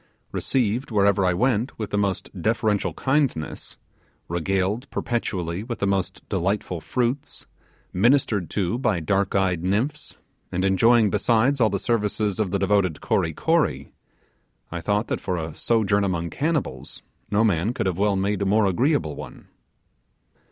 Received 0.31 0.89
wherever 0.89 1.23
I 1.23 1.35
went 1.35 1.77
with 1.77 1.91
the 1.91 1.97
most 1.99 2.31
deferential 2.41 2.95
kindness; 2.95 3.77
regaled 4.27 4.89
perpetually 4.89 5.63
with 5.63 5.77
the 5.77 5.85
most 5.85 6.27
delightful 6.27 6.81
fruits; 6.81 7.45
ministered 7.93 8.49
to 8.49 8.79
by 8.79 8.99
dark 8.99 9.35
eyed 9.35 9.63
nymphs, 9.63 10.17
and 10.51 10.65
enjoying 10.65 11.11
besides 11.11 11.61
all 11.61 11.69
the 11.69 11.77
services 11.77 12.39
of 12.39 12.49
the 12.49 12.57
devoted 12.57 12.99
Kory 12.99 13.33
Kory, 13.33 13.93
I 14.71 14.81
thought 14.81 15.05
that, 15.09 15.21
for 15.21 15.37
a 15.37 15.53
sojourn 15.53 16.03
among 16.03 16.31
cannibals, 16.31 17.03
no 17.29 17.43
man 17.43 17.71
could 17.71 17.85
have 17.85 17.99
well 17.99 18.15
made 18.15 18.41
a 18.41 18.45
more 18.47 18.65
agreeable 18.65 19.15
one. 19.15 19.49